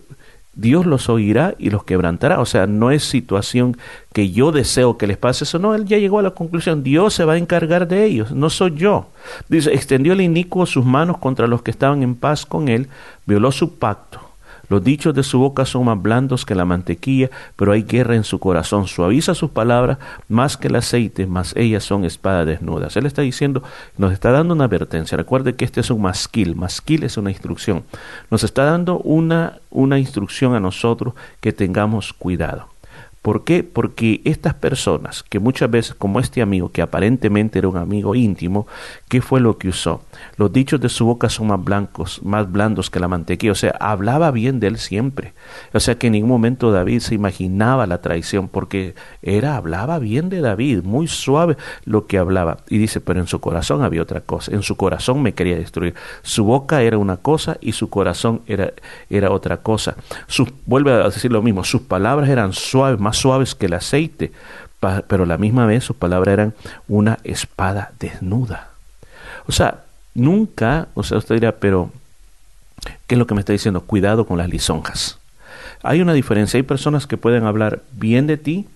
Dios 0.55 0.87
los 0.87 1.09
oirá 1.09 1.55
y 1.59 1.71
los 1.71 1.85
quebrantará. 1.85 2.41
O 2.41 2.47
sea, 2.47 2.67
no 2.67 2.91
es 2.91 3.05
situación 3.05 3.77
que 4.13 4.31
yo 4.31 4.53
deseo 4.53 4.97
que 4.97 5.07
les 5.07 5.17
pase 5.17 5.45
eso. 5.45 5.59
No, 5.59 5.75
él 5.75 5.85
ya 5.85 5.99
llegó 5.99 6.19
a 6.19 6.23
la 6.23 6.31
conclusión. 6.31 6.83
Dios 6.83 7.15
se 7.15 7.25
va 7.25 7.35
a 7.35 7.39
encargar 7.39 7.89
de 7.89 8.05
ellos, 8.05 8.33
no 8.33 8.51
soy 8.51 8.75
yo. 8.77 9.09
Dice, 9.49 9.75
extendió 9.75 10.13
el 10.13 10.21
inicuo 10.21 10.65
sus 10.67 10.85
manos 10.85 11.19
contra 11.19 11.47
los 11.47 11.63
que 11.63 11.71
estaban 11.71 12.03
en 12.03 12.15
paz 12.15 12.47
con 12.47 12.69
él, 12.69 12.89
violó 13.27 13.53
su 13.53 13.79
pacto 13.79 14.28
los 14.69 14.85
dichos 14.85 15.15
de 15.15 15.23
su 15.23 15.39
boca 15.39 15.65
son 15.65 15.87
más 15.87 16.01
blandos 16.01 16.45
que 16.45 16.55
la 16.55 16.65
mantequilla, 16.65 17.31
pero 17.57 17.73
hay 17.73 17.83
guerra 17.83 18.15
en 18.17 18.25
su 18.25 18.39
corazón. 18.39 18.87
Suaviza 18.87 19.35
sus 19.35 19.51
palabras 19.51 19.99
más 20.29 20.57
que 20.57 20.69
el 20.69 20.77
aceite, 20.77 21.27
mas 21.27 21.55
ellas 21.57 21.85
son 21.85 22.05
espadas 22.05 22.47
desnudas. 22.47 22.97
Él 22.97 23.07
está 23.07 23.23
diciendo, 23.23 23.63
nos 23.97 24.13
está 24.13 24.31
dando 24.31 24.55
una 24.55 24.65
advertencia. 24.65 25.17
Recuerde 25.17 25.55
que 25.55 25.65
este 25.65 25.81
es 25.81 25.91
un 25.91 26.03
masquil. 26.03 26.55
Masquil 26.55 27.05
es 27.05 27.17
una 27.17 27.31
instrucción. 27.31 27.85
Nos 28.31 28.45
está 28.45 28.65
dando 28.65 28.99
una, 28.99 29.59
una 29.71 29.99
instrucción 29.99 30.55
a 30.55 30.61
nosotros 30.61 31.15
que 31.41 31.53
tengamos 31.53 32.13
cuidado. 32.13 32.78
¿Por 33.29 33.45
qué? 33.45 33.63
Porque 33.63 34.23
estas 34.25 34.55
personas, 34.55 35.23
que 35.23 35.39
muchas 35.39 35.71
veces, 35.71 35.95
como 35.95 36.19
este 36.19 36.41
amigo, 36.41 36.73
que 36.73 36.81
aparentemente 36.81 37.59
era 37.59 37.69
un 37.69 37.77
amigo 37.77 38.15
íntimo, 38.15 38.67
¿qué 39.07 39.21
fue 39.21 39.39
lo 39.39 39.59
que 39.59 39.69
usó? 39.69 40.01
Los 40.39 40.51
dichos 40.51 40.81
de 40.81 40.89
su 40.89 41.05
boca 41.05 41.29
son 41.29 41.49
más 41.49 41.63
blancos, 41.63 42.23
más 42.23 42.51
blandos 42.51 42.89
que 42.89 43.01
la 43.01 43.07
mantequilla. 43.07 43.53
O 43.53 43.55
sea, 43.55 43.77
hablaba 43.81 44.31
bien 44.31 44.61
de 44.61 44.69
él 44.69 44.79
siempre. 44.79 45.35
O 45.75 45.79
sea 45.79 45.99
que 45.99 46.07
en 46.07 46.15
ningún 46.15 46.31
momento 46.31 46.73
David 46.73 47.01
se 47.01 47.15
imaginaba 47.15 47.87
la 47.87 48.01
traición, 48.01 48.49
porque 48.49 48.95
era, 49.21 49.57
hablaba 49.57 49.99
bien 49.99 50.31
de 50.31 50.41
David, 50.41 50.85
muy 50.85 51.07
suave 51.07 51.59
lo 51.85 52.07
que 52.07 52.17
hablaba. 52.17 52.57
Y 52.71 52.79
dice, 52.79 53.03
pero 53.03 53.21
en 53.21 53.27
su 53.27 53.41
corazón 53.41 53.83
había 53.83 54.01
otra 54.01 54.23
cosa. 54.23 54.53
En 54.55 54.63
su 54.63 54.77
corazón 54.77 55.21
me 55.21 55.35
quería 55.35 55.59
destruir. 55.59 55.95
Su 56.23 56.45
boca 56.45 56.81
era 56.81 56.97
una 56.97 57.19
cosa 57.19 57.59
y 57.61 57.73
su 57.73 57.91
corazón 57.91 58.41
era, 58.47 58.73
era 59.11 59.31
otra 59.33 59.59
cosa. 59.59 59.97
vuelve 60.65 60.93
a 60.93 61.11
decir 61.11 61.31
lo 61.31 61.43
mismo, 61.43 61.63
sus 61.63 61.83
palabras 61.83 62.31
eran 62.31 62.55
suaves, 62.55 62.99
más 62.99 63.18
suaves 63.19 63.55
que 63.55 63.67
el 63.67 63.75
aceite, 63.75 64.33
pero 65.09 65.25
a 65.25 65.27
la 65.27 65.39
misma 65.39 65.67
vez 65.67 65.85
sus 65.85 65.97
palabras 65.97 66.33
eran 66.33 66.55
una 66.87 67.19
espada 67.25 67.93
desnuda. 67.99 68.71
O 69.47 69.53
sea, 69.53 69.85
nunca, 70.15 70.89
o 70.95 71.03
sea, 71.03 71.19
usted 71.19 71.37
dirá, 71.37 71.57
pero 71.57 71.91
¿qué 73.07 73.15
es 73.15 73.19
lo 73.19 73.27
que 73.27 73.35
me 73.35 73.41
está 73.41 73.53
diciendo? 73.53 73.81
Cuidado 73.83 74.27
con 74.27 74.39
las 74.39 74.49
lisonjas. 74.49 75.19
Hay 75.83 76.01
una 76.01 76.13
diferencia, 76.13 76.59
hay 76.59 76.63
personas 76.63 77.07
que 77.07 77.17
pueden 77.17 77.45
hablar 77.45 77.83
bien 77.93 78.27
de 78.27 78.37
ti, 78.37 78.67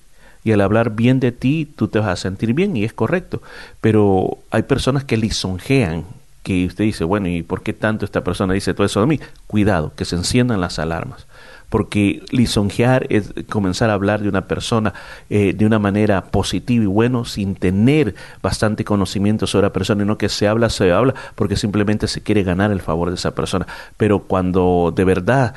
y 0.44 0.52
al 0.52 0.60
hablar 0.60 0.90
bien 0.90 1.20
de 1.20 1.30
ti 1.30 1.66
tú 1.76 1.88
te 1.88 2.00
vas 2.00 2.08
a 2.08 2.16
sentir 2.16 2.52
bien 2.52 2.76
y 2.76 2.84
es 2.84 2.92
correcto, 2.92 3.42
pero 3.80 4.38
hay 4.50 4.62
personas 4.62 5.04
que 5.04 5.16
lisonjean, 5.16 6.04
que 6.42 6.66
usted 6.66 6.82
dice, 6.82 7.04
bueno, 7.04 7.28
¿y 7.28 7.44
por 7.44 7.62
qué 7.62 7.72
tanto 7.72 8.04
esta 8.04 8.24
persona 8.24 8.52
dice 8.54 8.74
todo 8.74 8.84
eso 8.84 9.00
de 9.00 9.06
mí? 9.06 9.20
Cuidado, 9.46 9.92
que 9.94 10.04
se 10.04 10.16
enciendan 10.16 10.60
las 10.60 10.80
alarmas 10.80 11.26
porque 11.72 12.22
lisonjear 12.32 13.06
es 13.08 13.32
comenzar 13.48 13.88
a 13.88 13.94
hablar 13.94 14.20
de 14.20 14.28
una 14.28 14.42
persona 14.42 14.92
eh, 15.30 15.54
de 15.54 15.64
una 15.64 15.78
manera 15.78 16.26
positiva 16.26 16.84
y 16.84 16.86
bueno 16.86 17.24
sin 17.24 17.54
tener 17.54 18.14
bastante 18.42 18.84
conocimiento 18.84 19.46
sobre 19.46 19.68
la 19.68 19.72
persona 19.72 20.02
y 20.02 20.06
no 20.06 20.18
que 20.18 20.28
se 20.28 20.46
habla, 20.46 20.68
se 20.68 20.92
habla 20.92 21.14
porque 21.34 21.56
simplemente 21.56 22.08
se 22.08 22.22
quiere 22.22 22.42
ganar 22.42 22.72
el 22.72 22.82
favor 22.82 23.08
de 23.08 23.14
esa 23.14 23.34
persona. 23.34 23.66
Pero 23.96 24.18
cuando 24.24 24.92
de 24.94 25.04
verdad 25.04 25.54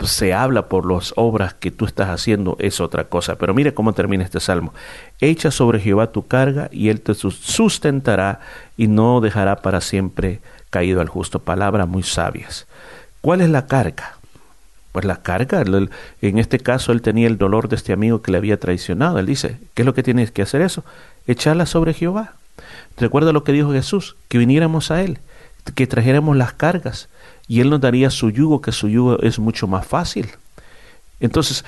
se 0.00 0.32
habla 0.32 0.70
por 0.70 0.90
las 0.90 1.12
obras 1.16 1.52
que 1.52 1.70
tú 1.70 1.84
estás 1.84 2.08
haciendo 2.08 2.56
es 2.58 2.80
otra 2.80 3.04
cosa. 3.04 3.36
Pero 3.36 3.52
mire 3.52 3.74
cómo 3.74 3.92
termina 3.92 4.24
este 4.24 4.40
salmo. 4.40 4.72
Echa 5.20 5.50
sobre 5.50 5.80
Jehová 5.80 6.12
tu 6.12 6.26
carga 6.26 6.70
y 6.72 6.88
él 6.88 7.02
te 7.02 7.12
sustentará 7.12 8.40
y 8.78 8.86
no 8.86 9.20
dejará 9.20 9.56
para 9.56 9.82
siempre 9.82 10.40
caído 10.70 11.02
al 11.02 11.10
justo. 11.10 11.40
Palabras 11.40 11.86
muy 11.86 12.04
sabias. 12.04 12.66
¿Cuál 13.20 13.42
es 13.42 13.50
la 13.50 13.66
carga? 13.66 14.21
Pues 14.92 15.04
la 15.04 15.22
carga. 15.22 15.62
En 16.20 16.38
este 16.38 16.58
caso 16.58 16.92
él 16.92 17.02
tenía 17.02 17.26
el 17.26 17.38
dolor 17.38 17.68
de 17.68 17.76
este 17.76 17.92
amigo 17.92 18.22
que 18.22 18.30
le 18.30 18.38
había 18.38 18.60
traicionado. 18.60 19.18
Él 19.18 19.26
dice, 19.26 19.58
¿qué 19.74 19.82
es 19.82 19.86
lo 19.86 19.94
que 19.94 20.02
tienes 20.02 20.30
que 20.30 20.42
hacer 20.42 20.60
eso? 20.60 20.84
Echarla 21.26 21.66
sobre 21.66 21.94
Jehová. 21.94 22.34
Recuerda 22.98 23.32
lo 23.32 23.42
que 23.42 23.52
dijo 23.52 23.72
Jesús, 23.72 24.16
que 24.28 24.38
viniéramos 24.38 24.90
a 24.90 25.02
Él, 25.02 25.18
que 25.74 25.86
trajéramos 25.86 26.36
las 26.36 26.52
cargas 26.52 27.08
y 27.48 27.60
Él 27.60 27.70
nos 27.70 27.80
daría 27.80 28.10
su 28.10 28.30
yugo, 28.30 28.60
que 28.60 28.72
su 28.72 28.88
yugo 28.88 29.18
es 29.20 29.38
mucho 29.38 29.66
más 29.66 29.86
fácil. 29.86 30.28
Entonces, 31.20 31.64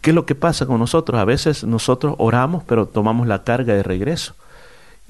¿qué 0.00 0.10
es 0.10 0.14
lo 0.14 0.26
que 0.26 0.34
pasa 0.34 0.66
con 0.66 0.78
nosotros? 0.78 1.20
A 1.20 1.24
veces 1.24 1.64
nosotros 1.64 2.14
oramos, 2.18 2.62
pero 2.64 2.86
tomamos 2.86 3.26
la 3.26 3.42
carga 3.42 3.74
de 3.74 3.82
regreso 3.82 4.34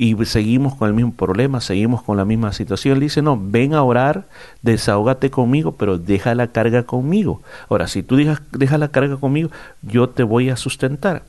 y 0.00 0.14
seguimos 0.26 0.76
con 0.76 0.87
el 0.88 0.95
mismo 0.95 1.12
problema, 1.12 1.61
seguimos 1.61 2.05
con 2.05 2.17
la 2.17 2.25
misma 2.25 2.52
situación. 2.52 2.95
Él 2.95 3.00
dice, 3.00 3.21
no, 3.21 3.37
ven 3.38 3.75
a 3.75 3.83
orar, 3.83 4.28
desahógate 4.62 5.28
conmigo, 5.28 5.73
pero 5.73 5.99
deja 5.99 6.37
la 6.37 6.47
carga 6.47 6.85
conmigo. 6.85 7.43
Ahora, 7.69 7.88
si 7.88 8.05
tú 8.05 8.14
dejas, 8.14 8.40
deja 8.52 8.78
la 8.78 8.88
carga 8.88 9.17
conmigo, 9.17 9.50
yo 9.83 10.09
te 10.09 10.23
voy 10.23 10.50
a 10.50 10.57
sustentar. 10.57 11.25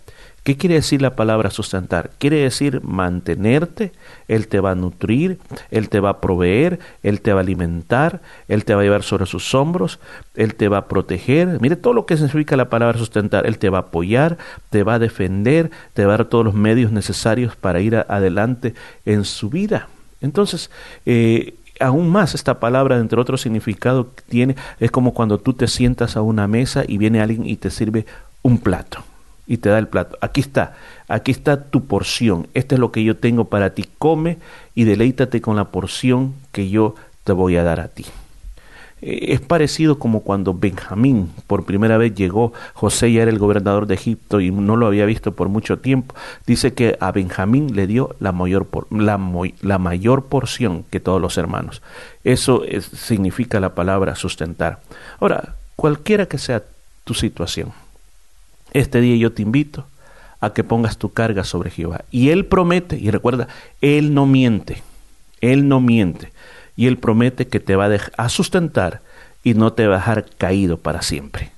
¿Qué 0.50 0.58
quiere 0.58 0.74
decir 0.74 1.00
la 1.00 1.16
palabra 1.16 1.52
sustentar? 1.52 2.10
Quiere 2.18 2.38
decir 2.38 2.82
mantenerte, 2.84 3.92
Él 4.28 4.48
te 4.48 4.60
va 4.60 4.72
a 4.72 4.76
nutrir, 4.76 5.38
Él 5.70 5.90
te 5.90 6.00
va 6.00 6.10
a 6.10 6.22
proveer, 6.22 6.80
Él 7.04 7.22
te 7.22 7.34
va 7.34 7.42
a 7.42 7.44
alimentar, 7.44 8.20
Él 8.48 8.66
te 8.66 8.74
va 8.74 8.82
a 8.82 8.84
llevar 8.84 9.04
sobre 9.04 9.28
sus 9.28 9.54
hombros, 9.54 10.00
Él 10.34 10.56
te 10.56 10.68
va 10.68 10.78
a 10.78 10.88
proteger. 10.88 11.62
Mire 11.62 11.76
todo 11.76 11.94
lo 11.94 12.08
que 12.08 12.18
significa 12.18 12.58
la 12.58 12.68
palabra 12.68 12.98
sustentar. 12.98 13.46
Él 13.46 13.60
te 13.60 13.70
va 13.70 13.78
a 13.78 13.82
apoyar, 13.82 14.40
te 14.72 14.82
va 14.82 14.96
a 14.96 15.00
defender, 15.00 15.70
te 15.94 16.08
va 16.08 16.16
a 16.16 16.18
dar 16.18 16.26
todos 16.26 16.46
los 16.46 16.56
medios 16.56 16.92
necesarios 16.92 17.56
para 17.56 17.80
ir 17.80 17.96
adelante 17.96 18.74
en 19.06 19.26
su 19.26 19.52
vida. 19.52 19.88
Entonces, 20.20 20.72
eh, 21.06 21.58
aún 21.80 22.10
más 22.10 22.34
esta 22.34 22.60
palabra, 22.60 22.98
entre 22.98 23.22
otros 23.22 23.42
significados 23.42 24.08
que 24.16 24.24
tiene, 24.28 24.56
es 24.80 24.90
como 24.90 25.14
cuando 25.14 25.38
tú 25.38 25.54
te 25.54 25.68
sientas 25.68 26.18
a 26.18 26.24
una 26.24 26.48
mesa 26.48 26.86
y 26.88 26.98
viene 26.98 27.22
alguien 27.22 27.46
y 27.46 27.58
te 27.58 27.70
sirve 27.70 28.08
un 28.42 28.58
plato 28.58 29.04
y 29.50 29.58
te 29.58 29.68
da 29.68 29.80
el 29.80 29.88
plato. 29.88 30.18
Aquí 30.22 30.40
está, 30.40 30.76
aquí 31.10 31.32
está 31.32 31.64
tu 31.64 31.86
porción. 31.86 32.48
Este 32.54 32.76
es 32.76 32.80
lo 32.80 32.94
que 32.94 33.04
yo 33.04 33.18
tengo 33.18 33.46
para 33.46 33.72
ti. 33.72 33.86
Come 33.98 34.38
y 34.76 34.86
deleítate 34.86 35.42
con 35.42 35.58
la 35.58 35.66
porción 35.66 36.36
que 36.54 36.70
yo 36.70 36.96
te 37.26 37.34
voy 37.34 37.58
a 37.58 37.64
dar 37.64 37.80
a 37.80 37.88
ti. 37.88 38.06
Eh, 39.02 39.34
es 39.34 39.42
parecido 39.42 39.98
como 39.98 40.22
cuando 40.22 40.54
Benjamín 40.54 41.32
por 41.48 41.66
primera 41.66 41.98
vez 41.98 42.14
llegó, 42.14 42.54
José 42.76 43.12
ya 43.12 43.24
era 43.24 43.32
el 43.32 43.40
gobernador 43.40 43.88
de 43.88 43.96
Egipto 43.96 44.40
y 44.40 44.52
no 44.52 44.76
lo 44.76 44.86
había 44.86 45.08
visto 45.08 45.34
por 45.34 45.50
mucho 45.50 45.80
tiempo. 45.80 46.14
Dice 46.46 46.76
que 46.76 46.96
a 47.00 47.12
Benjamín 47.12 47.76
le 47.76 47.88
dio 47.88 48.16
la 48.20 48.32
mayor, 48.32 48.68
la 48.92 49.78
mayor 49.80 50.26
porción 50.26 50.86
que 50.92 51.00
todos 51.00 51.20
los 51.20 51.40
hermanos. 51.40 51.82
Eso 52.24 52.62
significa 52.94 53.60
la 53.60 53.74
palabra 53.74 54.16
sustentar. 54.16 54.80
Ahora, 55.20 55.56
cualquiera 55.76 56.28
que 56.28 56.38
sea 56.38 56.62
tu 57.04 57.16
situación, 57.16 57.74
este 58.72 59.02
día 59.02 59.16
yo 59.16 59.32
te 59.32 59.42
invito 59.42 59.86
a 60.40 60.54
que 60.54 60.64
pongas 60.64 60.98
tu 60.98 61.12
carga 61.12 61.44
sobre 61.44 61.70
Jehová. 61.70 62.06
Y 62.12 62.30
Él 62.30 62.46
promete, 62.46 62.98
y 62.98 63.12
recuerda, 63.12 63.48
Él 63.82 64.14
no 64.14 64.26
miente, 64.26 64.82
Él 65.42 65.68
no 65.68 65.82
miente. 65.82 66.32
Y 66.76 66.88
Él 66.88 66.98
promete 66.98 67.48
que 67.48 67.60
te 67.60 67.76
va 67.76 67.88
a, 67.88 68.24
a 68.24 68.30
sustentar 68.30 69.02
y 69.44 69.54
no 69.54 69.74
te 69.74 69.88
va 69.88 69.96
a 69.96 70.00
dejar 70.00 70.26
caído 70.38 70.78
para 70.78 71.02
siempre. 71.02 71.52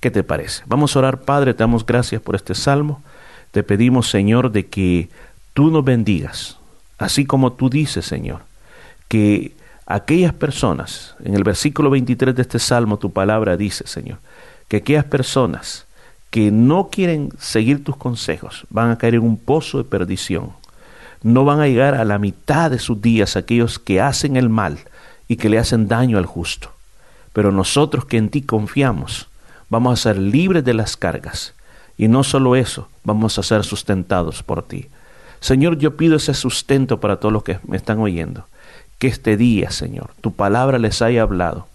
¿Qué 0.00 0.10
te 0.10 0.22
parece? 0.22 0.62
Vamos 0.66 0.94
a 0.94 0.98
orar, 0.98 1.20
Padre, 1.20 1.54
te 1.54 1.58
damos 1.58 1.84
gracias 1.84 2.20
por 2.20 2.34
este 2.34 2.54
salmo. 2.54 3.02
Te 3.52 3.62
pedimos, 3.62 4.08
Señor, 4.08 4.50
de 4.52 4.66
que 4.66 5.08
tú 5.54 5.70
nos 5.70 5.84
bendigas, 5.84 6.56
así 6.98 7.24
como 7.24 7.52
tú 7.52 7.68
dices, 7.68 8.06
Señor, 8.06 8.40
que 9.08 9.52
aquellas 9.86 10.32
personas, 10.32 11.16
en 11.24 11.34
el 11.34 11.42
versículo 11.42 11.90
23 11.90 12.34
de 12.34 12.42
este 12.42 12.58
salmo, 12.58 12.98
tu 12.98 13.12
palabra 13.12 13.56
dice, 13.56 13.86
Señor, 13.86 14.18
que 14.68 14.78
aquellas 14.78 15.04
personas 15.04 15.86
que 16.30 16.52
no 16.52 16.88
quieren 16.90 17.30
seguir 17.38 17.82
tus 17.84 17.96
consejos 17.96 18.64
van 18.70 18.90
a 18.90 18.98
caer 18.98 19.16
en 19.16 19.22
un 19.22 19.36
pozo 19.36 19.78
de 19.78 19.84
perdición. 19.84 20.52
no 21.22 21.44
van 21.44 21.60
a 21.60 21.66
llegar 21.66 21.94
a 21.94 22.06
la 22.06 22.18
mitad 22.18 22.70
de 22.70 22.78
sus 22.78 23.02
días 23.02 23.36
aquellos 23.36 23.78
que 23.78 24.00
hacen 24.00 24.36
el 24.36 24.48
mal 24.48 24.78
y 25.28 25.36
que 25.36 25.50
le 25.50 25.58
hacen 25.58 25.86
daño 25.86 26.16
al 26.16 26.24
justo. 26.24 26.72
Pero 27.34 27.52
nosotros 27.52 28.06
que 28.06 28.16
en 28.16 28.30
ti 28.30 28.40
confiamos, 28.40 29.28
vamos 29.68 29.92
a 29.92 30.02
ser 30.02 30.18
libres 30.18 30.64
de 30.64 30.72
las 30.72 30.96
cargas. 30.96 31.52
Y 31.98 32.08
no 32.08 32.24
solo 32.24 32.56
eso, 32.56 32.88
vamos 33.04 33.38
a 33.38 33.42
ser 33.42 33.64
sustentados 33.64 34.42
por 34.42 34.66
ti. 34.66 34.88
Señor, 35.40 35.76
yo 35.76 35.96
pido 35.96 36.16
ese 36.16 36.32
sustento 36.32 37.00
para 37.00 37.16
todos 37.16 37.32
los 37.34 37.42
que 37.42 37.58
me 37.66 37.76
están 37.76 37.98
oyendo. 37.98 38.46
Que 38.98 39.08
este 39.08 39.36
día, 39.36 39.70
Señor, 39.70 40.12
tu 40.22 40.32
palabra 40.32 40.78
les 40.78 41.02
haya 41.02 41.20
hablado 41.20 41.66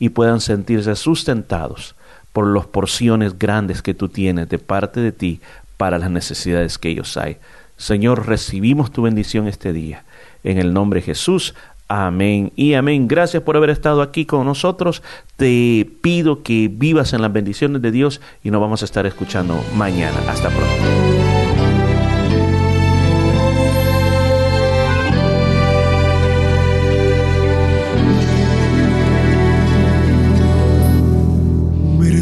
y 0.00 0.08
puedan 0.08 0.40
sentirse 0.40 0.96
sustentados 0.96 1.94
por 2.32 2.46
las 2.46 2.66
porciones 2.66 3.38
grandes 3.38 3.82
que 3.82 3.94
tú 3.94 4.08
tienes 4.08 4.48
de 4.48 4.58
parte 4.58 5.00
de 5.00 5.12
ti 5.12 5.40
para 5.76 5.98
las 5.98 6.10
necesidades 6.10 6.78
que 6.78 6.90
ellos 6.90 7.16
hay. 7.16 7.36
Señor, 7.76 8.26
recibimos 8.26 8.90
tu 8.90 9.02
bendición 9.02 9.46
este 9.46 9.72
día. 9.72 10.04
En 10.44 10.58
el 10.58 10.72
nombre 10.72 11.00
de 11.00 11.06
Jesús, 11.06 11.54
Amén 11.88 12.52
y 12.54 12.74
amén. 12.74 13.08
Gracias 13.08 13.42
por 13.42 13.56
haber 13.56 13.70
estado 13.70 14.02
aquí 14.02 14.26
con 14.26 14.44
nosotros. 14.44 15.02
Te 15.36 15.90
pido 16.02 16.42
que 16.42 16.68
vivas 16.70 17.14
en 17.14 17.22
las 17.22 17.32
bendiciones 17.32 17.80
de 17.80 17.90
Dios 17.90 18.20
y 18.44 18.50
nos 18.50 18.60
vamos 18.60 18.82
a 18.82 18.84
estar 18.84 19.06
escuchando 19.06 19.58
mañana. 19.74 20.18
Hasta 20.28 20.50
pronto. 20.50 21.27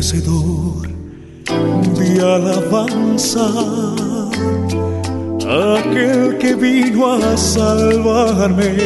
Merecedor 0.06 0.86
de 1.98 2.20
alabanza. 2.20 3.46
Aquel 5.76 6.38
que 6.38 6.54
vino 6.54 7.12
a 7.12 7.36
salvarme, 7.36 8.76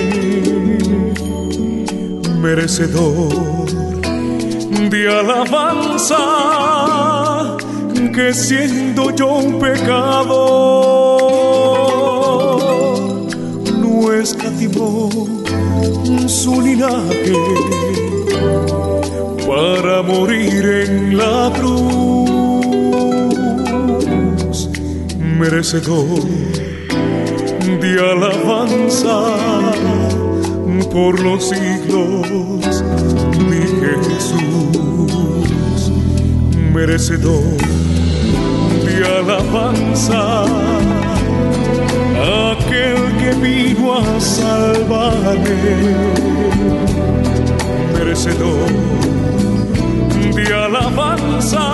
merecedor 2.40 3.66
de 4.90 5.08
alabanza, 5.08 6.16
que 8.14 8.32
siendo 8.32 9.14
yo 9.14 9.34
un 9.34 9.58
pecado, 9.58 10.38
no 13.78 14.12
escatimó 14.12 15.10
su 16.26 16.62
linaje 16.62 17.34
para 19.46 20.02
morir 20.02 20.64
en 20.64 21.16
la 21.16 21.52
cruz, 21.54 22.30
merecedor 25.38 26.22
de 27.80 27.98
alabanza 27.98 29.36
por 30.92 31.20
los 31.20 31.48
siglos, 31.48 32.84
mi 33.48 33.62
Jesús, 34.06 35.92
merecedor 36.72 37.56
de 38.84 39.04
alabanza, 39.18 40.44
aquel 42.52 43.00
que 43.18 43.30
vino 43.40 43.94
a 43.98 44.20
salvarme, 44.20 45.58
merecedor 47.94 49.00
alabanza, 50.70 51.66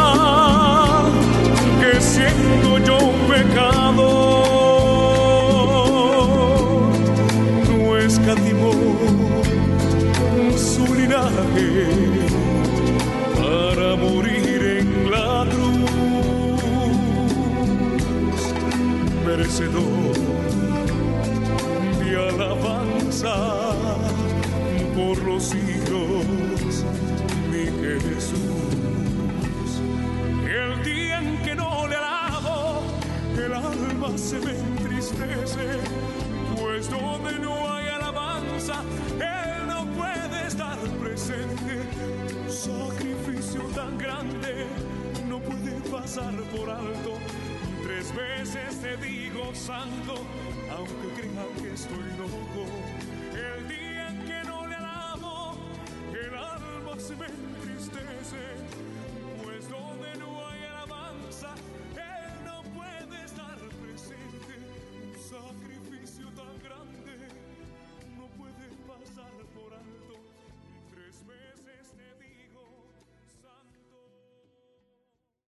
que 1.81 2.01
siendo 2.01 2.79
yo 2.79 2.97
un 2.99 3.19
pecado, 3.29 4.06
Un 41.47 42.51
sacrificio 42.51 43.61
tan 43.75 43.97
grande 43.99 44.67
no 45.29 45.39
puede 45.41 45.81
pasar 45.91 46.35
por 46.51 46.69
alto. 46.69 47.13
Tres 47.85 48.13
veces 48.15 48.81
te 48.81 48.97
digo 48.97 49.55
santo, 49.55 50.15
aunque 50.77 51.21
crea 51.21 51.47
que 51.63 51.73
estoy 51.73 52.11
loco. 52.19 52.67